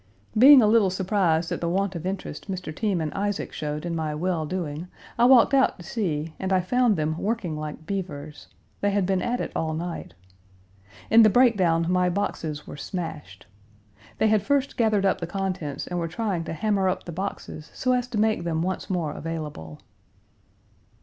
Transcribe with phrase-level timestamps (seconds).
[0.35, 2.75] Being a little surprised at the want of interest Mr.
[2.75, 6.59] Team and Isaac showed in my well doing, I walked out to see, and I
[6.59, 8.47] found them working like beavers.
[8.79, 10.15] They had been at it all night.
[11.11, 13.45] In the break down my boxes were smashed.
[14.17, 17.69] They had first gathered up the contents and were trying to hammer up the boxes
[17.75, 19.77] so as to make them once more available.